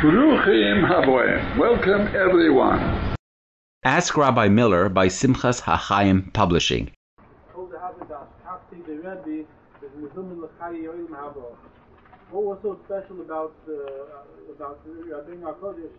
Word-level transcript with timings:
Bruchim 0.00 0.86
Haboim. 0.86 1.58
Welcome 1.58 2.06
everyone. 2.14 2.78
Ask 3.84 4.16
Rabbi 4.16 4.46
Miller 4.46 4.88
by 4.88 5.08
Simchas 5.08 5.60
HaChaim 5.60 6.32
Publishing. 6.32 6.92
What 7.52 7.66
was 12.30 12.58
so 12.62 12.78
special 12.86 13.20
about 13.22 13.56
uh, 13.68 13.72
about 14.54 14.78
Rabbeinu 14.86 15.42
Hakadosh 15.42 15.90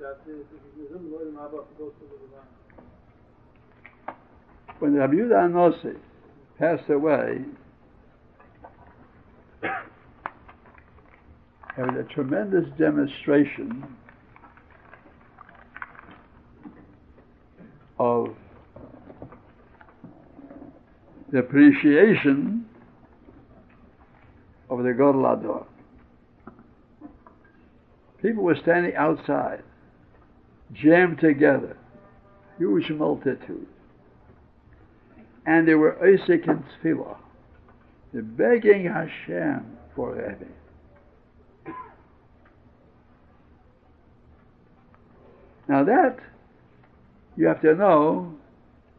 that 0.00 0.18
When 4.80 4.94
Rabbi 4.94 5.14
Yehuda 5.14 5.38
HaNosi 5.46 5.96
passed 6.58 6.90
away, 6.90 7.44
there 11.76 11.86
was 11.86 11.96
a 11.96 12.14
tremendous 12.14 12.66
demonstration 12.78 13.84
of 17.98 18.28
the 21.32 21.38
appreciation 21.38 22.64
of 24.70 24.84
the 24.84 24.92
Gadol 24.92 25.26
Ador. 25.26 25.66
People 28.22 28.44
were 28.44 28.56
standing 28.62 28.94
outside, 28.94 29.62
jammed 30.72 31.18
together, 31.18 31.76
huge 32.56 32.88
multitude. 32.90 33.66
And 35.46 35.68
they 35.68 35.74
were 35.74 35.98
Isaac 36.02 36.46
and 36.46 36.64
Tefillah. 36.82 37.16
They're 38.12 38.22
begging 38.22 38.86
Hashem 38.86 39.76
for 39.94 40.14
Rebbe. 40.14 40.46
Now 45.68 45.84
that, 45.84 46.18
you 47.36 47.46
have 47.46 47.60
to 47.62 47.74
know, 47.74 48.34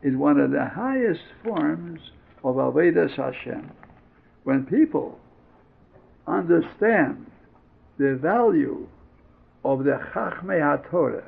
is 0.01 0.15
one 0.15 0.39
of 0.39 0.51
the 0.51 0.65
highest 0.65 1.21
forms 1.43 1.99
of 2.43 2.55
Avodas 2.55 3.15
Hashem. 3.15 3.71
When 4.43 4.65
people 4.65 5.19
understand 6.27 7.25
the 7.97 8.15
value 8.21 8.87
of 9.63 9.83
the 9.83 9.99
Chachmei 10.13 10.59
HaTorah, 10.59 11.23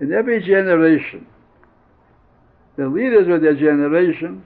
in 0.00 0.12
every 0.12 0.40
generation, 0.40 1.26
the 2.76 2.86
leaders 2.88 3.28
of 3.28 3.42
their 3.42 3.54
generation 3.54 4.44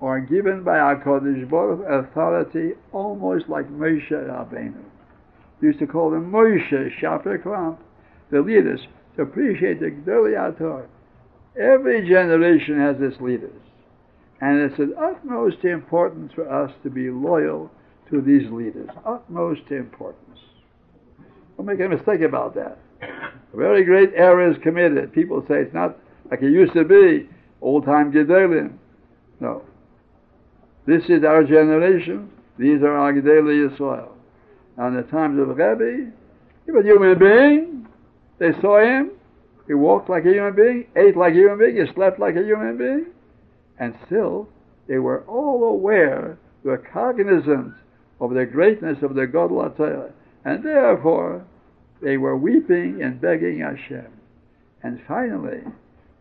are 0.00 0.20
given 0.20 0.62
by 0.64 0.78
HaKadosh 0.78 1.48
Baruch 1.48 1.86
authority 1.88 2.72
almost 2.92 3.48
like 3.48 3.68
Moshe 3.70 4.10
Rabbeinu. 4.10 4.84
We 5.60 5.68
used 5.68 5.80
to 5.80 5.86
call 5.86 6.10
them 6.10 6.30
Moshe, 6.30 6.90
Shaper 7.00 7.38
Kram, 7.38 7.76
the 8.30 8.40
leaders, 8.40 8.80
to 9.16 9.22
appreciate 9.22 9.80
the 9.80 9.90
Gdoli 9.90 10.58
Torah. 10.58 10.86
Every 11.60 12.08
generation 12.08 12.78
has 12.78 12.96
its 13.00 13.20
leaders. 13.20 13.60
And 14.40 14.60
it's 14.60 14.78
of 14.78 14.90
utmost 14.96 15.64
importance 15.64 16.32
for 16.32 16.48
us 16.48 16.70
to 16.84 16.90
be 16.90 17.10
loyal 17.10 17.70
to 18.10 18.20
these 18.20 18.50
leaders. 18.52 18.88
Utmost 19.04 19.70
importance. 19.70 20.38
Don't 21.56 21.66
make 21.66 21.80
a 21.80 21.88
mistake 21.88 22.20
about 22.20 22.54
that. 22.54 22.78
A 23.02 23.56
very 23.56 23.84
great 23.84 24.10
error 24.14 24.48
is 24.48 24.56
committed. 24.62 25.12
People 25.12 25.44
say 25.48 25.56
it's 25.56 25.74
not 25.74 25.96
like 26.30 26.42
it 26.42 26.52
used 26.52 26.74
to 26.74 26.84
be, 26.84 27.28
old 27.60 27.84
time 27.84 28.12
Gedolim. 28.12 28.74
No. 29.40 29.62
This 30.86 31.02
is 31.08 31.24
our 31.24 31.42
generation. 31.42 32.30
These 32.58 32.82
are 32.82 32.96
our 32.96 33.12
Gedolei 33.12 33.68
Yisrael. 33.68 34.10
Now 34.78 34.86
in 34.86 34.94
the 34.94 35.02
times 35.02 35.38
of 35.40 35.48
Rebbe, 35.48 36.12
he 36.64 36.72
was 36.72 36.84
a 36.84 36.88
human 36.88 37.18
being. 37.18 37.88
They 38.38 38.52
saw 38.60 38.80
him. 38.80 39.10
He 39.66 39.74
walked 39.74 40.08
like 40.08 40.24
a 40.24 40.32
human 40.32 40.54
being, 40.54 40.86
ate 40.96 41.16
like 41.16 41.34
a 41.34 41.36
human 41.36 41.58
being, 41.58 41.76
he 41.76 41.92
slept 41.92 42.18
like 42.18 42.36
a 42.36 42.42
human 42.42 42.78
being. 42.78 43.06
And 43.78 43.94
still, 44.06 44.48
they 44.88 44.98
were 44.98 45.24
all 45.26 45.62
aware, 45.64 46.38
they 46.64 46.70
were 46.70 46.78
cognizant 46.78 47.74
of 48.18 48.32
the 48.32 48.46
greatness 48.46 48.96
of 49.02 49.14
the 49.14 49.26
Gadol 49.26 49.68
Torah. 49.76 50.10
And 50.46 50.64
therefore, 50.64 51.44
they 52.00 52.16
were 52.16 52.36
weeping 52.36 53.02
and 53.02 53.20
begging 53.20 53.60
Hashem. 53.60 54.06
And 54.82 55.02
finally, 55.06 55.60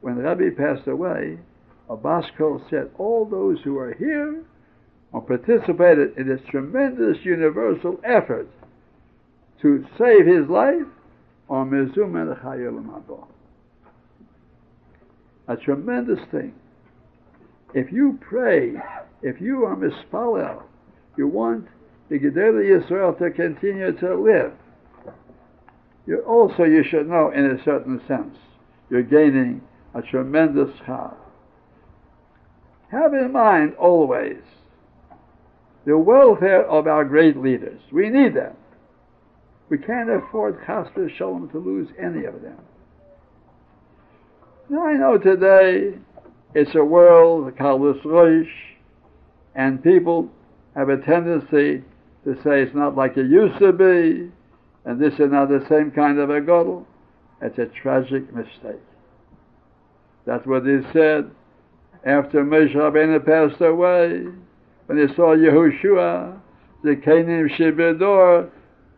when 0.02 0.18
Rabbi 0.18 0.50
passed 0.58 0.88
away, 0.88 1.38
Abbas 1.90 2.26
Kol 2.38 2.62
said, 2.70 2.90
all 2.98 3.24
those 3.24 3.60
who 3.64 3.78
are 3.78 3.94
here 3.94 4.44
or 5.12 5.22
participated 5.22 6.18
in 6.18 6.28
this 6.28 6.42
tremendous 6.50 7.18
universal 7.24 8.00
effort 8.04 8.50
to 9.62 9.86
save 9.98 10.26
his 10.26 10.48
life 10.50 10.86
are 11.50 11.66
Mezum 11.66 12.16
el 12.20 13.28
A 15.48 15.58
tremendous 15.58 16.20
thing. 16.30 16.54
If 17.74 17.92
you 17.92 18.20
pray, 18.22 18.74
if 19.22 19.40
you 19.42 19.66
are 19.66 19.76
mispalel, 19.76 20.64
you 21.18 21.28
want 21.28 21.68
the 22.10 22.20
Gedolei 22.20 22.80
Yisrael 22.80 23.18
to 23.20 23.32
continue 23.32 23.92
to 23.98 24.16
live. 24.16 24.54
You 26.06 26.20
also, 26.20 26.64
you 26.64 26.84
should 26.84 27.08
know, 27.10 27.32
in 27.32 27.46
a 27.46 27.64
certain 27.64 28.02
sense, 28.08 28.38
you're 28.90 29.04
gaining 29.04 29.62
a 29.94 30.02
tremendous 30.02 30.70
chal. 30.86 31.18
Have 32.92 33.14
in 33.14 33.34
mind 33.34 33.76
always 33.76 34.42
the 35.88 35.98
welfare 35.98 36.68
of 36.70 36.86
our 36.86 37.06
great 37.06 37.38
leaders. 37.38 37.80
We 37.94 38.10
need 38.10 38.36
them. 38.36 38.54
We 39.70 39.78
can't 39.78 40.10
afford 40.10 40.60
chas 40.68 40.88
shalom 41.18 41.50
to 41.52 41.60
lose 41.60 41.88
any 41.98 42.26
of 42.26 42.42
them. 42.42 42.58
Now 44.70 44.86
I 44.86 44.94
know 44.96 45.18
today 45.18 45.98
it's 46.54 46.76
a 46.76 46.84
world, 46.84 47.56
kalus 47.56 48.02
roish, 48.04 48.52
and 49.56 49.82
people 49.82 50.30
have 50.76 50.90
a 50.90 50.98
tendency 50.98 51.86
to 52.26 52.36
say 52.44 52.64
it's 52.64 52.76
not 52.76 52.98
like 52.98 53.16
it 53.16 53.32
used 53.32 53.58
to 53.60 53.72
be, 53.72 54.30
and 54.84 55.00
this 55.00 55.14
is 55.14 55.32
not 55.32 55.48
the 55.48 55.66
same 55.70 55.92
kind 55.92 56.20
of 56.20 56.30
a 56.30 56.42
godel. 56.42 56.86
It's 57.42 57.58
a 57.60 57.68
tragic 57.82 58.36
mistake. 58.36 58.84
That's 60.26 60.46
what 60.46 60.66
he 60.66 60.80
said 60.92 61.32
after 62.06 62.44
Moshe 62.44 63.26
passed 63.26 63.62
away. 63.62 64.26
When 64.88 64.98
they 64.98 65.14
saw 65.16 65.36
Yehoshua, 65.36 66.40
the 66.84 66.96
Canaan 66.96 67.50
Shibidor, 67.58 68.50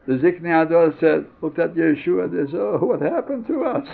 the 0.08 0.14
Zikni 0.14 0.50
Ador 0.50 0.94
said, 1.00 1.26
looked 1.42 1.60
at 1.60 1.74
Yehoshua, 1.74 2.32
they 2.32 2.52
said, 2.52 2.60
oh, 2.60 2.80
what 2.82 3.02
happened 3.02 3.48
to 3.48 3.64
us? 3.64 3.88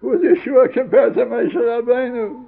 Who 0.00 0.14
is 0.14 0.20
Yehoshua 0.20 0.72
compared 0.72 1.14
to 1.14 1.20
Moshe 1.26 1.54
Rabbeinu? 1.54 2.46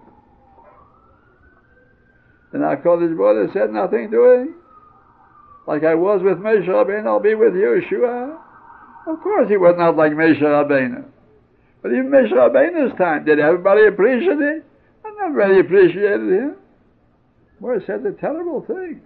And 2.53 2.65
our 2.65 2.79
college 2.79 3.15
brother 3.15 3.49
said, 3.53 3.71
nothing 3.71 4.11
doing. 4.11 4.55
Like 5.67 5.85
I 5.85 5.95
was 5.95 6.23
with 6.23 6.39
Moshe 6.39 6.67
Rabbeinu, 6.67 7.07
I'll 7.07 7.21
be 7.21 7.35
with 7.35 7.53
Yehoshua. 7.53 8.39
Of 9.07 9.23
course 9.23 9.49
he 9.51 9.59
was 9.59 9.75
not 9.77 9.97
like 9.97 10.13
Moshe 10.13 10.41
Rabbeinu. 10.41 11.05
But 11.83 11.93
even 11.93 12.11
Moshe 12.11 12.33
Rabbeinu's 12.33 12.97
time, 12.97 13.27
did 13.27 13.39
everybody 13.39 13.87
appreciate 13.87 14.39
it? 14.39 14.65
Not 15.05 15.29
everybody 15.29 15.61
appreciated 15.61 16.33
him. 16.33 16.57
Well, 17.61 17.81
said 17.87 18.07
a 18.07 18.13
terrible 18.13 18.63
thing. 18.63 19.01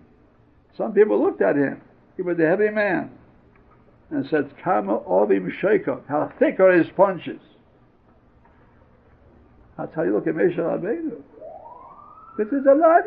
Some 0.77 0.93
people 0.93 1.23
looked 1.23 1.43
at 1.43 1.57
him. 1.57 1.81
He 2.17 2.23
was 2.23 2.39
a 2.39 2.47
heavy 2.47 2.71
man. 2.71 3.11
And 4.11 4.27
said, 4.31 4.51
Kama 4.63 5.01
ovim 5.01 5.51
shekov. 5.63 6.03
How 6.07 6.33
thick 6.39 6.61
are 6.61 6.73
his 6.73 6.87
punches. 6.97 7.41
That's 9.79 9.95
how 9.95 10.03
you 10.03 10.13
look 10.13 10.27
at 10.27 10.35
Moshe 10.35 10.57
Rabbeinu. 10.57 11.23
This 12.37 12.49
is 12.49 12.67
a 12.67 12.75
lot, 12.75 13.03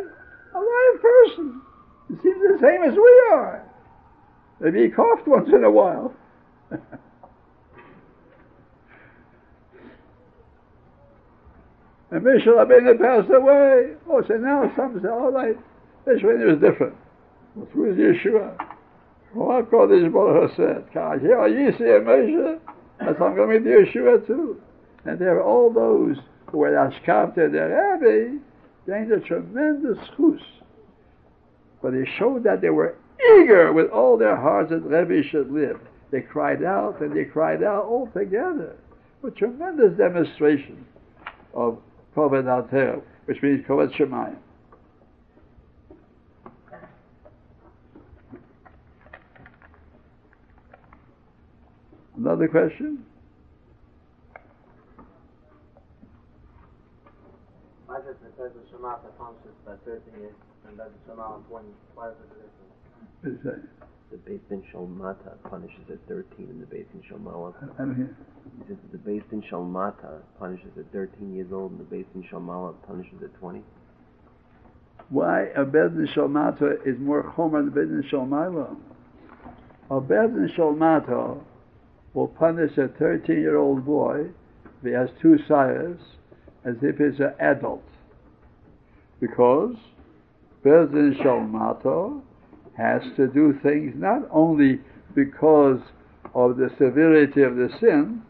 a 0.53 0.59
live 0.59 1.01
person. 1.01 1.61
He 2.07 2.15
seems 2.23 2.41
the 2.41 2.57
same 2.61 2.83
as 2.83 2.95
we 2.95 3.21
are. 3.33 3.63
Maybe 4.59 4.83
he 4.83 4.89
coughed 4.89 5.27
once 5.27 5.49
in 5.53 5.63
a 5.63 5.71
while. 5.71 6.13
and 12.11 12.21
Moshe 12.21 12.45
Rabbeinu 12.45 12.99
passed 12.99 13.33
away. 13.33 13.93
Oh, 14.09 14.23
so 14.27 14.35
now 14.35 14.71
some 14.75 14.99
say, 15.01 15.09
all 15.09 15.31
right, 15.31 15.57
Moshe 16.07 16.21
Rabbeinu 16.21 16.55
is 16.55 16.61
different. 16.61 16.95
Who 17.73 17.85
is 17.85 17.97
Yehoshua? 17.97 18.57
Well, 19.33 19.63
HaKadosh 19.63 20.11
Baruch 20.13 20.55
said, 20.55 20.85
Here 21.21 21.47
you 21.47 21.71
see 21.77 21.83
Moshe, 21.83 22.59
that's 22.99 23.19
I'm 23.21 23.35
going 23.35 23.51
to 23.51 23.59
be 23.59 23.69
Yehoshua 23.69 24.25
too. 24.27 24.61
And 25.05 25.19
there 25.19 25.37
are 25.37 25.43
all 25.43 25.71
those 25.71 26.17
who 26.47 26.59
were 26.59 26.71
Ashkabta 26.71 27.51
the 27.51 27.99
Rebbe, 28.01 28.39
gained 28.87 29.11
a 29.11 29.19
tremendous 29.19 29.97
chus. 30.15 30.41
But 31.81 31.91
they 31.93 32.09
showed 32.17 32.43
that 32.43 32.61
they 32.61 32.69
were 32.69 32.95
eager 33.39 33.73
with 33.73 33.89
all 33.89 34.17
their 34.17 34.35
hearts 34.35 34.69
that 34.69 34.83
Rebbe 34.83 35.27
should 35.27 35.51
live. 35.51 35.79
They 36.11 36.21
cried 36.21 36.63
out 36.63 37.01
and 37.01 37.15
they 37.15 37.25
cried 37.25 37.63
out 37.63 37.85
all 37.85 38.07
together. 38.07 38.75
A 39.23 39.31
tremendous 39.31 39.97
demonstration 39.97 40.85
of 41.53 41.79
Kovet 42.15 42.49
Alter, 42.49 43.01
which 43.25 43.41
means 43.41 43.65
Kovet 43.65 43.91
Shemayim. 43.93 44.37
Another 52.17 52.47
question? 52.47 53.03
Why 57.85 57.97
does 57.97 58.15
the 58.23 58.31
Shema 58.71 58.97
that 59.65 59.85
13 59.85 60.21
years 60.21 60.33
and 60.67 60.79
the 60.79 60.85
Shema 61.05 61.37
20? 61.49 61.67
Why 61.93 62.09
is 62.09 62.13
it 62.13 62.29
different? 62.29 62.84
What 63.21 63.33
is 63.33 63.39
that? 63.43 63.61
The 64.11 64.17
Beis 64.17 64.39
Din 64.49 64.63
Shalmata 64.73 65.33
punishes 65.49 65.89
at 65.91 65.97
13 66.07 66.25
and 66.39 66.61
the 66.61 66.65
Beis 66.67 66.85
Din 66.91 67.01
Shalmala 67.09 67.53
I 67.73 67.77
don't 67.79 67.95
hear. 67.95 68.15
he 68.59 68.67
says 68.67 68.77
the 68.91 68.97
Beis 68.97 69.23
Din 69.29 69.43
Shalmata 69.51 70.21
punishes 70.39 70.71
at 70.77 70.85
13 70.93 71.35
years 71.35 71.51
old 71.51 71.71
and 71.71 71.79
the 71.79 71.83
Beis 71.83 72.05
Din 72.13 72.23
Shalmala 72.31 72.75
punishes 72.87 73.21
at 73.23 73.33
20. 73.39 73.61
Why 75.09 75.43
a 75.55 75.63
Bedin 75.63 76.07
Shalmata 76.15 76.77
is 76.85 76.99
more 76.99 77.31
chomer 77.37 77.63
than 77.63 77.71
Bedin 77.71 78.09
Shalmaila? 78.09 78.75
A 79.91 80.01
Bedin 80.01 80.49
Shalmata 80.57 81.39
will 82.13 82.27
punish 82.27 82.75
a 82.77 82.87
13 82.87 83.35
year 83.35 83.57
old 83.57 83.85
boy 83.85 84.25
if 84.65 84.83
he 84.83 84.91
has 84.91 85.09
two 85.21 85.37
sires 85.47 85.99
as 86.63 86.75
if 86.81 86.97
he's 86.97 87.19
an 87.19 87.33
adult. 87.39 87.83
Because 89.19 89.75
Bedin 90.63 91.15
Shalmata 91.21 92.21
has 92.77 93.01
to 93.15 93.27
do 93.27 93.57
things 93.63 93.93
not 93.95 94.23
only 94.31 94.79
because 95.13 95.79
of 96.33 96.57
the 96.57 96.69
severity 96.77 97.41
of 97.41 97.55
the 97.55 97.69
sin, 97.79 98.21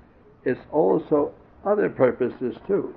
it's 0.44 0.60
also 0.72 1.34
other 1.66 1.90
purposes 1.90 2.56
too. 2.68 2.94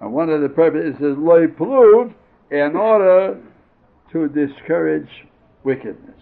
And 0.00 0.12
one 0.12 0.30
of 0.30 0.40
the 0.40 0.48
purposes 0.48 0.94
is 0.96 1.18
loy 1.18 1.46
pluv, 1.46 2.14
in 2.50 2.76
order 2.76 3.40
to 4.12 4.28
discourage 4.28 5.08
wickedness. 5.64 6.20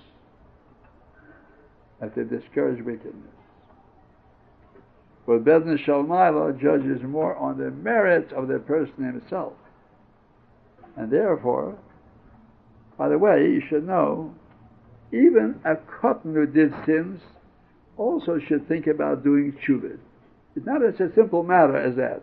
And 2.01 2.15
to 2.15 2.25
discourage 2.25 2.83
wickedness. 2.85 3.35
But 5.27 5.45
Bedin 5.45 5.79
Shalmaila 5.85 6.61
judges 6.61 7.03
more 7.03 7.37
on 7.37 7.59
the 7.59 7.71
merits 7.71 8.33
of 8.35 8.49
the 8.49 8.59
person 8.59 9.05
himself. 9.05 9.53
And 10.97 11.11
therefore, 11.11 11.77
by 12.99 13.09
the 13.09 13.19
way, 13.19 13.43
you 13.43 13.63
should 13.69 13.87
know, 13.87 14.35
even 15.13 15.61
a 15.65 15.77
cotton 16.01 16.35
who 16.35 16.47
did 16.47 16.73
sins 16.87 17.21
also 17.97 18.39
should 18.49 18.67
think 18.67 18.87
about 18.87 19.23
doing 19.23 19.53
tshuva. 19.53 19.99
It's 20.57 20.67
not 20.67 20.81
such 20.83 21.01
a 21.01 21.15
simple 21.15 21.43
matter 21.43 21.77
as 21.77 21.97
that. 21.97 22.23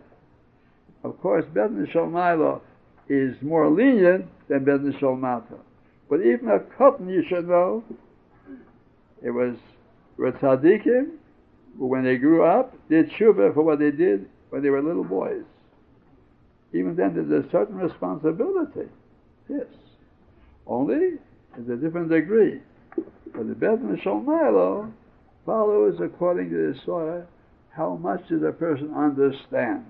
Of 1.04 1.20
course, 1.20 1.44
Bedin 1.54 1.86
Shalmaila 1.92 2.60
is 3.08 3.34
more 3.42 3.68
lenient 3.70 4.26
than 4.48 4.64
Bedin 4.64 4.98
Shalmata. 5.00 5.58
But 6.08 6.20
even 6.20 6.48
a 6.48 6.58
cotton, 6.76 7.08
you 7.08 7.24
should 7.28 7.48
know, 7.48 7.84
it 9.22 9.30
was 9.30 9.56
were 10.16 10.32
tzaddikim 10.32 11.12
who, 11.78 11.86
when 11.86 12.04
they 12.04 12.16
grew 12.16 12.44
up, 12.44 12.74
did 12.88 13.10
tshuva 13.12 13.54
for 13.54 13.62
what 13.62 13.78
they 13.78 13.90
did 13.90 14.28
when 14.50 14.62
they 14.62 14.70
were 14.70 14.82
little 14.82 15.04
boys. 15.04 15.44
Even 16.72 16.94
then, 16.94 17.14
there's 17.14 17.44
a 17.44 17.48
certain 17.50 17.76
responsibility. 17.76 18.88
Yes. 19.48 19.66
Only, 20.66 21.18
it's 21.56 21.68
a 21.68 21.76
different 21.76 22.10
degree. 22.10 22.60
But 22.96 23.48
the 23.48 23.54
Bedin 23.54 24.00
Shalmailo 24.02 24.92
follows 25.46 25.98
according 26.02 26.50
to 26.50 26.72
the 26.72 26.80
Torah 26.84 27.26
how 27.70 27.96
much 27.96 28.28
does 28.28 28.42
a 28.42 28.52
person 28.52 28.92
understand. 28.94 29.86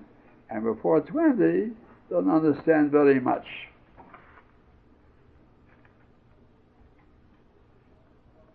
And 0.49 0.63
before 0.63 1.01
20, 1.01 1.71
don't 2.09 2.29
understand 2.29 2.91
very 2.91 3.19
much. 3.19 3.45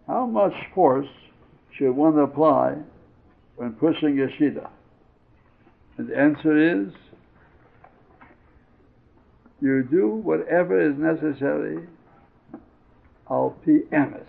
How 0.07 0.27
much 0.27 0.53
force 0.75 1.09
should 1.77 1.93
one 1.93 2.19
apply 2.19 2.77
when 3.57 3.73
pushing 3.73 4.21
a 4.21 4.29
shida? 4.41 4.69
And 5.99 6.09
the 6.09 6.17
answer 6.17 6.57
is 6.57 6.93
you 9.61 9.83
do 9.83 10.09
whatever 10.09 10.81
is 10.81 10.97
necessary 10.97 11.87
al 13.29 13.57
pi 13.65 13.81
emes. 13.93 14.27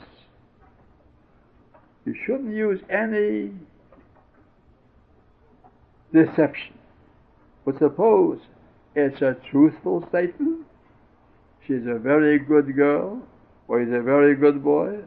You 2.07 2.15
shouldn't 2.25 2.56
use 2.56 2.80
any 2.89 3.51
deception. 6.13 6.74
But 7.65 7.80
suppose 7.80 8.39
it's 8.95 9.21
a 9.21 9.36
truthful 9.51 10.07
statement, 10.07 10.65
she's 11.68 11.86
a 11.86 12.00
very 12.00 12.39
good 12.39 12.74
girl, 12.77 13.21
or 13.68 13.81
he's 13.81 13.94
a 13.94 14.01
very 14.01 14.38
good 14.38 14.63
boy, 14.63 15.00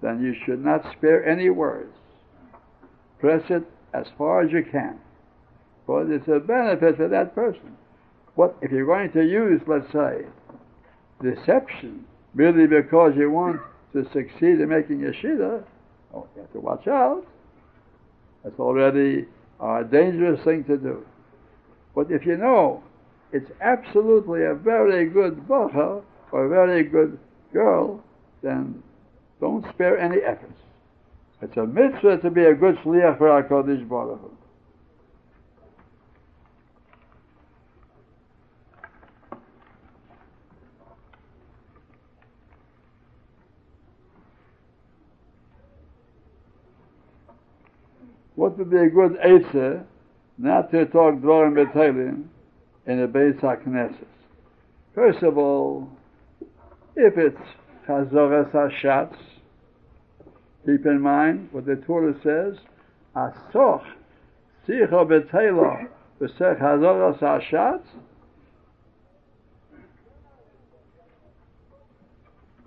then 0.00 0.22
you 0.22 0.34
should 0.46 0.64
not 0.64 0.90
spare 0.96 1.22
any 1.22 1.50
words. 1.50 1.92
Press 3.20 3.42
it 3.50 3.64
as 3.92 4.06
far 4.16 4.40
as 4.40 4.50
you 4.50 4.64
can. 4.72 4.98
Because 5.86 6.06
it's 6.08 6.28
a 6.28 6.40
benefit 6.40 6.96
for 6.96 7.08
that 7.08 7.34
person. 7.34 7.76
But 8.38 8.56
if 8.62 8.70
you're 8.70 8.86
going 8.86 9.12
to 9.12 9.22
use, 9.22 9.60
let's 9.66 9.92
say, 9.92 10.22
deception, 11.22 12.06
merely 12.32 12.66
because 12.66 13.12
you 13.18 13.30
want 13.30 13.60
to 13.92 14.04
succeed 14.14 14.62
in 14.62 14.70
making 14.70 15.04
a 15.04 15.10
shida, 15.10 15.64
oh, 16.14 16.26
you 16.34 16.42
have 16.42 16.52
to 16.52 16.60
watch 16.60 16.86
out. 16.88 17.24
That's 18.44 18.58
already 18.58 19.26
a 19.60 19.84
dangerous 19.84 20.42
thing 20.44 20.64
to 20.64 20.76
do. 20.76 21.04
But 21.94 22.10
if 22.10 22.26
you 22.26 22.36
know 22.36 22.82
it's 23.32 23.50
absolutely 23.60 24.44
a 24.44 24.54
very 24.54 25.08
good 25.08 25.48
bacha 25.48 26.02
or 26.32 26.46
a 26.46 26.48
very 26.48 26.82
good 26.82 27.18
girl, 27.52 28.02
then 28.42 28.82
don't 29.40 29.64
spare 29.74 29.98
any 29.98 30.22
efforts. 30.22 30.58
It's 31.40 31.56
a 31.56 31.66
mitzvah 31.66 32.18
to 32.18 32.30
be 32.30 32.44
a 32.44 32.54
good 32.54 32.76
shliach 32.78 33.18
for 33.18 33.28
HaKadosh 33.42 33.88
Baruch 33.88 34.20
Hu. 34.20 34.30
What 48.42 48.58
would 48.58 48.70
be 48.70 48.76
a 48.76 48.88
good 48.88 49.16
answer 49.18 49.84
not 50.36 50.72
to 50.72 50.84
talk 50.86 51.14
dvarim 51.14 51.54
betaylim 51.54 52.24
in 52.88 53.00
the 53.00 53.06
Beis 53.06 53.38
HaKnesses? 53.38 54.04
First 54.96 55.22
of 55.22 55.38
all, 55.38 55.88
if 56.96 57.16
it's 57.16 57.38
Chazoras 57.86 58.50
HaShatz, 58.50 59.16
keep 60.66 60.84
in 60.86 61.00
mind 61.00 61.50
what 61.52 61.66
the 61.66 61.76
Torah 61.86 62.14
says, 62.24 62.58
Asoch 63.14 63.84
Sicha 64.66 64.90
Betayla 64.90 65.86
V'sech 66.20 66.60
Chazoras 66.60 67.20
HaShatz 67.20 67.84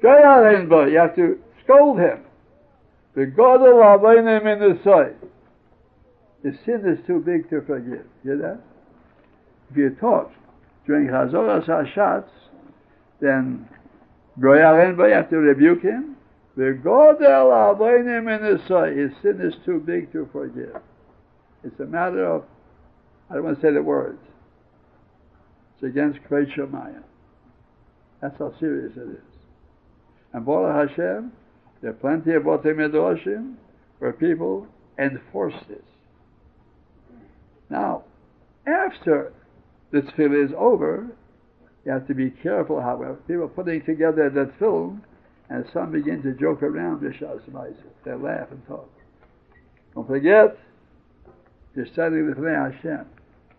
You 0.01 0.98
have 1.00 1.15
to 1.17 1.38
scold 1.65 2.00
him. 2.00 2.22
The 3.15 3.25
God 3.25 3.55
of 3.55 4.00
Avainim 4.00 4.53
in 4.53 4.60
the 4.60 4.79
side. 4.82 5.17
The 6.46 6.56
sin 6.64 6.88
is 6.88 7.00
too 7.08 7.22
big 7.22 7.50
to 7.50 7.62
forgive. 7.62 8.06
Hear 8.22 8.38
that? 8.38 8.60
If 9.72 9.78
you're 9.78 9.90
taught 9.90 10.32
during 10.86 11.08
Chazoras 11.08 11.66
HaShatz, 11.66 12.30
then 13.20 13.68
Goyarenba, 14.40 15.08
you 15.08 15.16
have 15.16 15.32
to 15.32 15.38
rebuke 15.38 15.82
him. 15.82 16.16
The 16.56 16.80
God 16.84 17.20
el 17.24 17.48
Avainim 17.48 18.30
in. 18.30 18.44
His 18.96 19.12
sin 19.24 19.42
is 19.42 19.56
too 19.66 19.80
big 19.80 20.12
to 20.12 20.30
forgive. 20.32 20.80
It's 21.64 21.80
a 21.80 21.86
matter 21.86 22.24
of, 22.24 22.44
I 23.32 23.34
don't 23.34 23.46
want 23.46 23.60
to 23.60 23.68
say 23.68 23.74
the 23.74 23.82
words. 23.82 24.22
It's 25.74 25.84
against 25.84 26.20
Kvei 26.30 26.46
Shemayim. 26.56 27.02
That's 28.22 28.38
how 28.38 28.54
serious 28.60 28.96
it 28.96 29.10
is. 29.10 29.40
And 30.32 30.46
Baruch 30.46 30.92
Hashem, 30.92 31.32
there 31.82 31.90
are 31.90 31.94
plenty 31.96 32.34
of 32.34 32.44
Botei 32.44 32.75
Medoshim 32.75 33.56
where 33.98 34.14
people 34.14 34.68
enforce 35.00 35.56
this. 35.68 35.82
Now, 37.69 38.03
after 38.67 39.34
the 39.91 40.01
tefillah 40.01 40.45
is 40.45 40.51
over, 40.57 41.07
you 41.86 41.91
have 41.91 42.07
to 42.07 42.13
be 42.13 42.31
careful, 42.31 42.81
however. 42.81 43.17
People 43.27 43.48
putting 43.48 43.84
together 43.86 44.29
that 44.29 44.57
film, 44.60 45.03
and 45.50 45.65
some 45.72 45.91
begin 45.91 46.24
to 46.24 46.34
joke 46.34 46.63
around 46.63 47.01
the 47.01 47.10
Shas 47.10 47.41
They 48.03 48.13
laugh 48.13 48.48
and 48.51 48.65
talk. 48.67 48.89
Don't 49.93 50.07
forget, 50.07 50.57
you're 51.75 51.88
studying 51.93 52.27
with 52.27 52.38
Hashem 52.38 53.05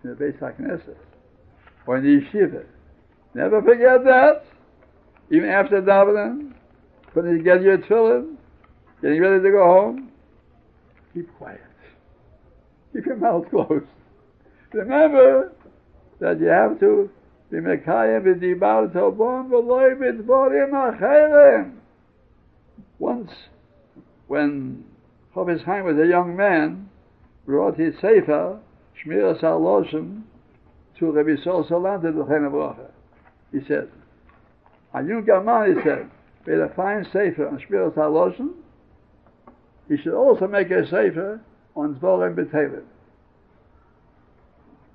in 0.02 0.10
the 0.10 0.16
Beis 0.16 0.38
HaKnesses 0.38 0.96
or 1.86 1.98
in 1.98 2.04
the 2.04 2.26
yeshiva. 2.26 2.64
Never 3.34 3.62
forget 3.62 4.04
that. 4.04 4.44
Even 5.30 5.48
after 5.48 5.80
davening, 5.80 6.52
putting 7.14 7.38
together 7.38 7.62
your 7.62 7.78
tefillin, 7.78 8.36
getting 9.02 9.20
ready 9.20 9.42
to 9.42 9.50
go 9.50 9.64
home, 9.64 10.10
keep 11.14 11.32
quiet. 11.36 11.60
Keep 12.92 13.06
your 13.06 13.16
mouth 13.16 13.44
closed. 13.50 13.86
Remember 14.76 15.52
that 16.20 16.38
you 16.38 16.48
have 16.48 16.78
to 16.80 17.08
be 17.50 17.56
mekayim 17.56 18.24
v'dibar 18.24 18.92
tobon 18.92 19.48
v'loy 19.48 19.96
b'dvorim 19.96 20.70
acherem. 20.70 21.76
Once, 22.98 23.30
when 24.26 24.84
Chofetz 25.34 25.64
Chaim 25.64 25.86
was 25.86 25.96
a 25.96 26.06
young 26.06 26.36
man, 26.36 26.90
brought 27.46 27.78
his 27.78 27.94
Sefer, 28.02 28.60
Shmiras 29.02 29.40
HaLoshon, 29.40 30.22
to 30.98 31.10
Rabbi 31.10 31.42
Sol 31.42 31.62
the 31.62 31.68
Chen 31.70 32.50
Bracha. 32.50 32.90
He 33.52 33.60
said, 33.66 33.88
a 34.92 35.02
younger 35.02 35.42
man, 35.42 35.74
he 35.74 35.82
said, 35.82 36.10
made 36.46 36.58
a 36.58 36.68
fine 36.76 37.04
Sefer 37.14 37.48
on 37.48 37.58
Shmiras 37.60 37.94
HaLoshon, 37.94 38.52
he 39.88 39.96
should 39.96 40.14
also 40.14 40.46
make 40.46 40.70
a 40.70 40.84
Sefer 40.84 41.40
on 41.74 41.94
Zvorim 41.94 42.34
B'Teilim. 42.34 42.82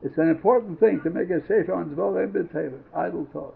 It's 0.03 0.17
an 0.17 0.29
important 0.29 0.79
thing 0.79 1.01
to 1.03 1.09
make 1.09 1.29
a 1.29 1.41
Sefer 1.47 1.73
on 1.73 1.91
Zvorim 1.91 2.31
B'Teilim, 2.31 2.81
idle 2.95 3.27
talk. 3.31 3.55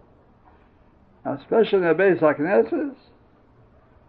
Now, 1.25 1.33
especially 1.33 1.79
in 1.79 1.83
the 1.85 1.93
Beis 1.95 2.19
HaKnesses, 2.19 2.95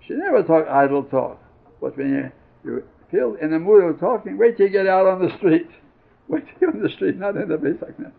she 0.06 0.14
never 0.14 0.42
talk 0.42 0.68
idle 0.68 1.04
talk. 1.04 1.40
But 1.80 1.96
when 1.96 2.10
you, 2.10 2.32
you 2.64 2.84
feel 3.10 3.36
in 3.40 3.50
the 3.50 3.58
mood 3.58 3.84
of 3.84 3.98
talking, 3.98 4.36
wait 4.36 4.58
till 4.58 4.66
you 4.66 4.72
get 4.72 4.86
out 4.86 5.06
on 5.06 5.26
the 5.26 5.34
street. 5.38 5.68
Wait 6.28 6.42
till 6.44 6.56
you're 6.62 6.70
on 6.72 6.82
the 6.82 6.88
street, 6.88 7.16
not 7.16 7.36
in 7.36 7.48
the 7.48 7.56
Beis 7.56 7.78
HaKnesses. 7.78 8.10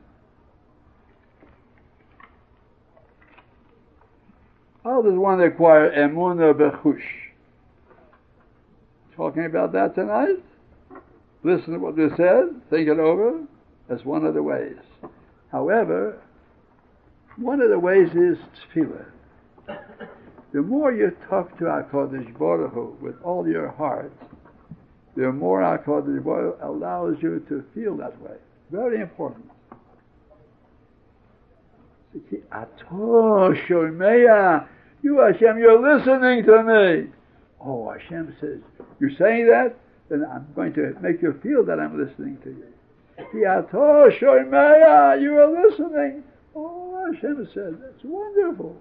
How 4.86 5.02
does 5.02 5.16
one 5.16 5.42
acquire 5.42 5.92
emuna 5.92 6.54
bechush? 6.54 7.02
Talking 9.18 9.44
about 9.44 9.74
that 9.74 9.96
tonight? 9.96 10.38
Listen 11.44 11.74
to 11.74 11.80
what 11.80 11.98
we 11.98 12.08
said, 12.16 12.62
think 12.70 12.88
it 12.88 12.98
over. 12.98 13.42
That's 13.88 14.04
one 14.04 14.26
of 14.26 14.34
the 14.34 14.44
ways. 14.44 14.78
However, 15.52 16.20
one 17.38 17.62
of 17.62 17.70
the 17.70 17.80
ways 17.80 18.10
is 18.10 18.38
tefillah. 18.74 19.06
The 20.54 20.62
more 20.62 20.92
you 20.92 21.16
talk 21.30 21.58
to 21.60 21.66
HaKadosh 21.66 22.38
Baruch 22.38 22.74
Hu 22.74 22.98
with 23.02 23.16
all 23.24 23.48
your 23.48 23.70
heart, 23.70 24.12
the 25.16 25.32
more 25.32 25.62
HaKadosh 25.62 26.24
Baruch 26.24 26.60
Hu 26.60 26.68
allows 26.68 27.18
you 27.22 27.46
to 27.50 27.64
feel 27.74 27.96
that 27.98 28.20
way. 28.22 28.38
Very 28.72 29.02
important. 29.02 29.46
Ato 32.52 33.54
Shomeya, 33.68 34.68
you 35.04 35.20
Hashem, 35.20 35.60
you're 35.60 35.98
listening 35.98 36.44
to 36.46 36.64
me. 36.64 37.12
Oh, 37.64 37.92
Hashem 37.92 38.36
says, 38.42 38.60
you're 39.00 39.16
saying 39.18 39.48
that? 39.48 39.76
Then 40.10 40.26
I'm 40.26 40.48
going 40.56 40.74
to 40.74 40.96
make 41.02 41.22
you 41.22 41.40
feel 41.44 41.64
that 41.66 41.80
I'm 41.80 42.04
listening 42.04 42.38
to 42.44 42.50
you. 42.50 42.74
Ato 43.34 44.10
Shomeya, 44.10 45.22
you 45.22 45.38
are 45.38 45.70
listening. 45.70 46.24
Oh, 46.56 47.06
Hashem 47.12 47.48
said, 47.54 47.78
that's 47.82 48.04
wonderful 48.04 48.76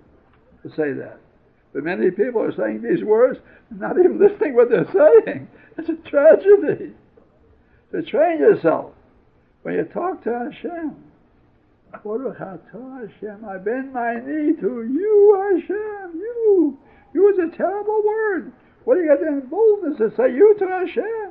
to 0.62 0.68
say 0.70 0.92
that. 0.92 1.18
But 1.72 1.84
many 1.84 2.10
people 2.10 2.42
are 2.42 2.54
saying 2.56 2.82
these 2.82 3.04
words 3.04 3.38
not 3.70 3.98
even 3.98 4.18
listening 4.18 4.54
what 4.54 4.70
they're 4.70 4.86
saying. 4.92 5.48
It's 5.76 5.88
a 5.88 6.08
tragedy. 6.08 6.92
To 7.92 8.02
train 8.02 8.38
yourself 8.38 8.92
when 9.62 9.74
you 9.74 9.84
talk 9.84 10.22
to 10.24 10.30
Hashem. 10.30 10.96
Baruch 12.04 12.38
Hashem, 12.38 13.44
I 13.44 13.58
bend 13.58 13.92
my 13.92 14.14
knee 14.14 14.54
to 14.60 14.82
you, 14.82 15.52
Hashem, 15.52 16.20
you. 16.20 16.78
You 17.14 17.32
is 17.32 17.38
a 17.38 17.56
terrible 17.56 18.02
word. 18.04 18.52
What 18.84 18.94
do 18.94 19.00
you 19.02 19.08
got 19.08 19.20
the 19.20 19.46
boldness 19.48 19.98
to 19.98 20.10
say 20.16 20.32
you 20.32 20.54
to 20.58 20.66
Hashem? 20.66 21.25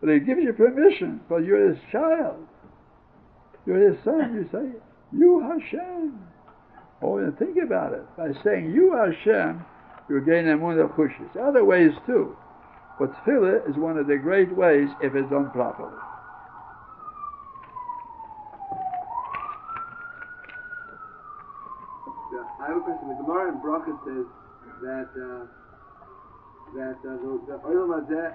But 0.00 0.10
he 0.10 0.20
gives 0.20 0.40
you 0.42 0.52
permission 0.52 1.20
because 1.26 1.44
you're 1.46 1.70
his 1.70 1.78
child. 1.90 2.36
You're 3.66 3.92
his 3.92 4.04
son. 4.04 4.34
You 4.34 4.48
say, 4.52 4.78
you 5.16 5.40
Hashem. 5.40 6.18
Oh, 7.02 7.18
and 7.18 7.36
think 7.38 7.56
about 7.62 7.92
it. 7.92 8.04
By 8.16 8.32
saying 8.44 8.72
you 8.72 8.92
Hashem, 8.92 9.64
you 10.08 10.20
gain 10.20 10.44
emunah 10.44 10.94
kushis. 10.94 11.36
Other 11.36 11.64
ways 11.64 11.92
too. 12.06 12.36
But 12.98 13.12
tefillah 13.24 13.68
is 13.68 13.76
one 13.76 13.98
of 13.98 14.06
the 14.06 14.16
great 14.16 14.54
ways 14.56 14.88
if 15.02 15.14
it's 15.14 15.28
done 15.30 15.50
properly. 15.50 15.92
Yeah, 22.32 22.44
I 22.60 22.66
have 22.68 22.76
a 22.76 22.80
question. 22.80 23.08
The 23.08 23.14
Gemara 23.22 23.52
in 23.52 23.58
Bracha 23.60 23.92
says 24.06 24.26
that 24.82 25.08
uh, 25.12 25.46
that 26.74 26.96
uh, 27.04 27.16
the, 27.46 27.60
Hazeh 27.62 28.34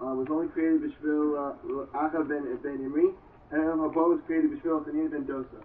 uh, 0.00 0.14
was 0.14 0.28
only 0.30 0.48
created 0.48 0.82
b'shvil 0.82 1.56
Acha 1.94 2.26
ben 2.28 2.58
ben 2.62 2.84
Imri, 2.84 3.10
and 3.50 3.62
Olam 3.62 3.92
Haba 3.92 4.16
was 4.16 4.20
created 4.26 4.50
b'shvil 4.50 4.84
Chanina 4.84 5.10
ben 5.10 5.24
Dosa. 5.24 5.60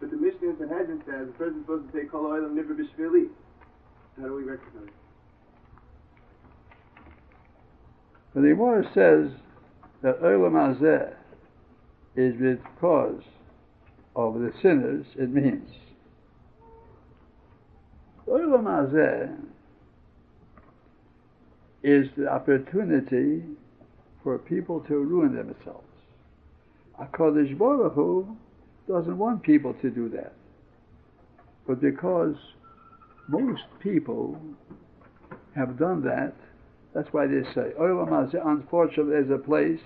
But 0.00 0.10
the 0.10 0.16
Mishnah 0.16 0.50
in 0.50 0.58
Sanhedrin 0.58 1.02
says 1.06 1.26
the 1.26 1.32
person 1.32 1.58
is 1.58 1.62
supposed 1.62 1.92
to 1.92 1.98
say 1.98 2.04
Kol 2.06 2.24
Olam 2.24 2.54
Nivra 2.54 2.76
b'shvili. 2.76 3.28
How 4.20 4.28
do 4.28 4.34
we 4.34 4.44
recognize? 4.44 4.88
But 8.32 8.42
the 8.42 8.48
Gemara 8.48 8.84
says 8.94 9.30
that 10.02 10.20
Olam 10.22 10.52
Hazeh 10.52 11.14
is 12.16 12.34
because 12.36 13.22
of 14.16 14.34
the 14.34 14.52
sinners, 14.62 15.06
it 15.16 15.30
means. 15.30 15.68
Olam 18.26 18.64
Hazeh 18.64 19.36
is 21.82 22.08
the 22.16 22.28
opportunity 22.28 23.42
for 24.24 24.38
people 24.38 24.80
to 24.80 24.96
ruin 24.96 25.36
themselves. 25.36 25.86
HaKadosh 27.00 27.56
Baruch 27.56 27.92
Hu 27.94 28.36
doesn't 28.88 29.16
want 29.16 29.42
people 29.42 29.74
to 29.74 29.90
do 29.90 30.08
that. 30.08 30.32
But 31.66 31.80
because 31.80 32.34
most 33.28 33.62
people 33.80 34.40
have 35.54 35.78
done 35.78 36.02
that, 36.04 36.34
that's 36.94 37.12
why 37.12 37.26
they 37.26 37.42
say, 37.54 37.72
unfortunately, 37.78 39.16
is 39.16 39.30
a 39.30 39.38
place 39.38 39.80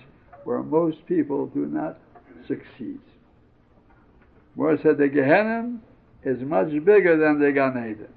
where 0.44 0.62
most 0.62 1.04
people 1.06 1.46
do 1.48 1.66
not 1.66 1.98
succeed. 2.46 3.00
Where 4.54 4.78
said 4.82 4.98
the 4.98 5.08
Gehenna 5.08 5.78
is 6.24 6.40
much 6.40 6.70
bigger 6.84 7.16
than 7.16 7.40
the 7.40 7.52
Gan 7.52 7.76
Eden. 7.78 8.08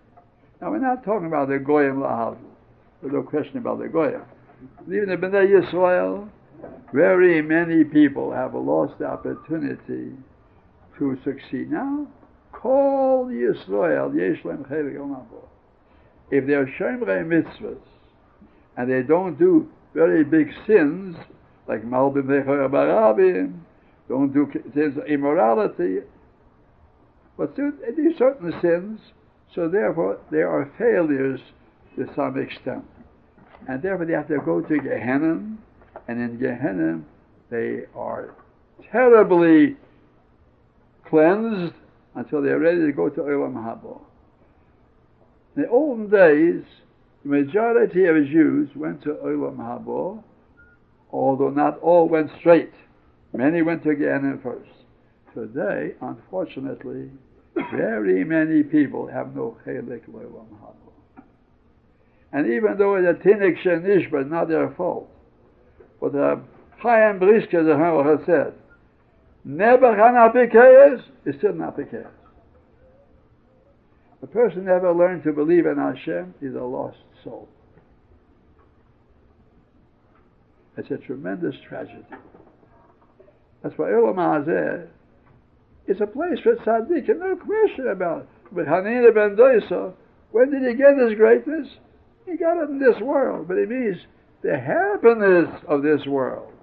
Now, 0.59 0.71
we're 0.71 0.79
not 0.79 1.03
talking 1.03 1.27
about 1.27 1.49
the 1.49 1.59
Goyim 1.59 1.97
Lahav. 1.97 2.37
There's 3.01 3.13
no 3.13 3.23
question 3.23 3.57
about 3.57 3.79
the 3.79 3.87
Goyim. 3.87 4.21
Even 4.87 5.09
in 5.09 5.21
the 5.21 5.27
Bnei 5.27 5.47
Yisrael, 5.47 6.29
very 6.93 7.41
many 7.41 7.83
people 7.83 8.31
have 8.31 8.53
lost 8.53 8.97
the 8.99 9.05
opportunity 9.05 10.11
to 10.97 11.17
succeed. 11.23 11.71
Now, 11.71 12.07
call 12.51 13.27
Yisrael, 13.27 14.13
Yeshlem 14.13 14.67
Chelik. 14.69 15.25
If 16.29 16.47
they're 16.47 16.67
Shemrei 16.79 17.25
mitzvahs, 17.25 17.77
and 18.77 18.91
they 18.91 19.01
don't 19.01 19.37
do 19.37 19.69
very 19.93 20.23
big 20.23 20.51
sins, 20.65 21.15
like 21.67 21.83
Malbim 21.83 22.23
Necher 22.23 22.69
Barabim, 22.69 23.59
don't 24.07 24.33
do 24.33 24.49
sins 24.73 24.97
of 24.97 25.05
immorality, 25.05 25.99
but 27.37 27.55
do, 27.55 27.73
do 27.95 28.13
certain 28.17 28.53
sins, 28.61 28.99
so 29.53 29.67
therefore 29.67 30.19
they 30.31 30.41
are 30.41 30.71
failures 30.77 31.39
to 31.95 32.07
some 32.15 32.39
extent. 32.39 32.85
And 33.67 33.81
therefore 33.81 34.05
they 34.05 34.13
have 34.13 34.27
to 34.27 34.39
go 34.39 34.61
to 34.61 34.77
Gehenna, 34.79 35.41
and 36.07 36.21
in 36.21 36.37
Gehenna 36.39 37.01
they 37.49 37.83
are 37.95 38.33
terribly 38.91 39.77
cleansed 41.05 41.73
until 42.15 42.41
they're 42.41 42.59
ready 42.59 42.85
to 42.85 42.91
go 42.91 43.09
to 43.09 43.21
Olam 43.21 43.53
Haba. 43.53 44.01
In 45.55 45.63
the 45.63 45.69
olden 45.69 46.09
days, 46.09 46.63
the 47.23 47.29
majority 47.29 48.05
of 48.05 48.15
Jews 48.25 48.69
went 48.75 49.03
to 49.03 49.09
Olam 49.09 49.57
Haba, 49.57 50.23
although 51.11 51.49
not 51.49 51.79
all 51.79 52.07
went 52.07 52.31
straight. 52.39 52.73
Many 53.33 53.61
went 53.61 53.83
to 53.83 53.95
Gehenna 53.95 54.37
first. 54.41 54.71
Today, 55.33 55.93
unfortunately, 56.01 57.09
very 57.73 58.23
many 58.23 58.63
people 58.63 59.07
have 59.07 59.35
no 59.35 59.57
chelik 59.65 60.09
Olam 60.09 60.47
Haba. 60.61 60.90
And 62.33 62.47
even 62.47 62.77
though 62.77 62.95
it's 62.95 63.07
a 63.07 63.27
tinik 63.27 63.61
shenishba, 63.63 64.29
not 64.29 64.47
their 64.47 64.69
fault. 64.71 65.09
But 65.99 66.15
uh, 66.15 66.37
Chaim 66.81 67.19
Brisker, 67.19 67.63
the 67.63 67.71
Hamach 67.71 68.25
said, 68.25 68.53
Never 69.43 69.95
can 69.95 70.15
Hanapikeyes 70.15 71.03
is 71.25 71.35
still 71.37 71.53
not 71.53 71.77
Napikeyes. 71.77 72.07
A 74.23 74.27
person 74.27 74.65
never 74.65 74.93
learned 74.93 75.23
to 75.23 75.33
believe 75.33 75.65
in 75.65 75.77
Hashem 75.77 76.35
is 76.41 76.55
a 76.55 76.59
lost 76.59 76.97
soul. 77.23 77.49
It's 80.77 80.91
a 80.91 80.97
tremendous 80.97 81.55
tragedy. 81.67 82.05
That's 83.61 83.77
why 83.77 83.87
Olam 83.87 84.15
Hazeh 84.15 84.87
is 85.87 85.97
a 86.01 86.07
place 86.07 86.39
for 86.43 86.55
tzaddik, 86.55 87.09
and 87.09 87.19
no 87.19 87.35
question 87.35 87.87
about 87.91 88.21
it. 88.21 88.27
But 88.51 88.65
Hanina 88.65 89.13
ben 89.13 89.35
Doisa, 89.35 89.93
when 90.31 90.51
did 90.51 90.67
he 90.67 90.75
get 90.75 90.97
his 90.97 91.17
greatness? 91.17 91.67
He 92.31 92.37
got 92.37 92.63
it 92.63 92.69
in 92.69 92.79
this 92.79 92.99
world, 93.01 93.49
but 93.49 93.57
it 93.57 93.67
means 93.67 93.97
the 94.41 94.57
happiness 94.57 95.49
of 95.67 95.83
this 95.83 96.05
world, 96.07 96.53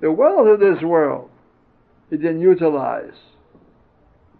the 0.00 0.12
wealth 0.12 0.46
of 0.46 0.60
this 0.60 0.80
world, 0.80 1.28
he 2.08 2.16
didn't 2.16 2.40
utilize. 2.40 3.16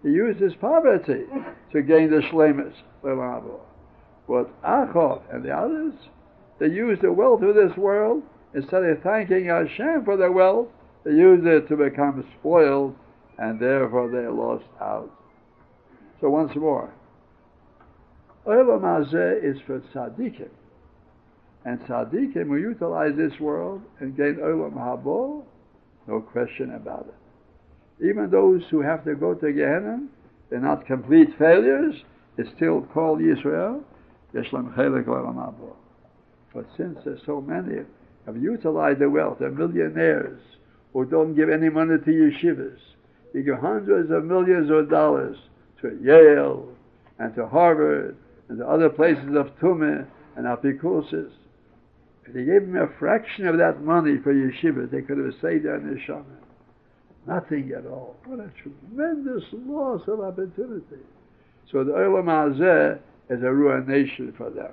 He 0.04 0.11
used 0.11 0.38
his 0.38 0.54
poverty 0.54 1.25
to 1.73 1.82
gain 1.82 2.11
the 2.11 2.23
shlemus, 2.30 2.75
but 3.02 4.62
Achov 4.62 5.23
and 5.35 5.44
the 5.44 5.50
others, 5.50 5.94
they 6.61 6.68
used 6.68 7.02
the 7.02 7.12
wealth 7.12 7.42
of 7.42 7.56
this 7.56 7.76
world 7.76 8.23
instead 8.54 8.85
of 8.85 9.02
thanking 9.02 9.47
Hashem 9.47 10.04
for 10.04 10.16
their 10.16 10.30
wealth, 10.30 10.68
they 11.04 11.11
used 11.11 11.44
it 11.44 11.66
to 11.68 11.76
become 11.76 12.25
spoiled, 12.38 12.94
and 13.37 13.58
therefore 13.58 14.08
they 14.11 14.28
lost 14.28 14.64
out. 14.80 15.11
So 16.20 16.30
once 16.30 16.54
more, 16.54 16.94
Olam 18.47 18.82
Hazeh 18.82 19.42
is 19.42 19.61
for 19.66 19.80
tzaddikim. 19.80 20.50
And 21.68 21.78
tzaddikim 21.80 22.48
will 22.48 22.60
utilize 22.60 23.14
this 23.14 23.38
world 23.38 23.82
and 24.00 24.16
gain 24.16 24.37
Olam 24.37 24.72
Habo, 24.72 25.44
no 26.06 26.20
question 26.22 26.72
about 26.72 27.06
it. 27.06 28.08
Even 28.08 28.30
those 28.30 28.62
who 28.70 28.80
have 28.80 29.04
to 29.04 29.14
go 29.14 29.34
to 29.34 29.52
Gehenna, 29.52 30.06
they're 30.48 30.60
not 30.60 30.87
complete 30.87 31.28
failures, 31.38 31.94
it's 32.38 32.48
still 32.56 32.80
called 32.94 33.18
Yisrael, 33.18 33.82
Yeshlam 34.34 34.75
Chelik 34.76 35.04
Olam 35.04 35.34
Habo. 35.34 35.75
But 36.54 36.64
since 36.78 37.00
there's 37.04 37.20
so 37.26 37.42
many 37.42 37.82
have 38.25 38.38
utilized 38.38 39.00
the 39.00 39.10
wealth, 39.10 39.37
they're 39.38 39.50
millionaires 39.50 40.40
who 40.94 41.04
don't 41.04 41.34
give 41.34 41.50
any 41.50 41.68
money 41.68 41.98
to 42.02 42.10
yeshivas. 42.10 42.78
They 43.34 43.42
give 43.42 43.58
hundreds 43.58 44.10
of 44.10 44.25
millions 44.25 44.70
of 44.70 44.88
dollars 44.88 45.37
to 45.82 45.98
Yale 46.02 46.66
and 47.18 47.34
to 47.34 47.46
Harvard 47.46 48.16
and 48.48 48.56
to 48.56 48.66
other 48.66 48.88
places 48.88 49.37
of 49.37 49.54
Tumah 49.60 50.06
and 50.34 50.46
Apikusis. 50.46 51.30
If 52.28 52.35
they 52.35 52.44
gave 52.44 52.66
them 52.66 52.76
a 52.76 52.88
fraction 52.99 53.47
of 53.47 53.56
that 53.56 53.82
money 53.82 54.18
for 54.18 54.35
yeshiva, 54.35 54.90
they 54.90 55.00
could 55.00 55.16
have 55.16 55.32
saved 55.40 55.64
their 55.64 55.80
neshama. 55.80 56.37
Nothing 57.26 57.73
at 57.73 57.87
all. 57.87 58.16
What 58.26 58.40
a 58.40 58.50
tremendous 58.62 59.44
loss 59.52 60.06
of 60.06 60.20
opportunity. 60.20 61.00
So 61.73 61.85
the 61.85 61.92
Olam 61.92 62.26
Hazeh 62.26 62.99
is 63.30 63.42
a 63.42 63.50
ruination 63.50 64.35
for 64.37 64.50
them. 64.50 64.73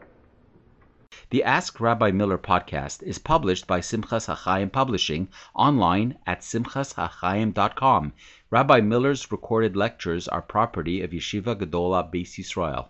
The 1.30 1.46
Ask 1.46 1.80
Rabbi 1.80 2.12
Miller 2.12 2.38
podcast 2.38 3.02
is 3.04 3.20
published 3.20 3.68
by 3.68 3.80
Simchas 3.80 4.28
HaChaim 4.28 4.70
Publishing 4.74 5.30
online 5.54 6.18
at 6.28 6.42
simchashachaim.com. 6.42 8.12
Rabbi 8.50 8.82
Miller's 8.82 9.32
recorded 9.32 9.78
lectures 9.78 10.28
are 10.28 10.42
property 10.42 11.02
of 11.02 11.12
Yeshiva 11.12 11.56
Gedola 11.56 12.14
Beis 12.14 12.38
Yisrael. 12.38 12.90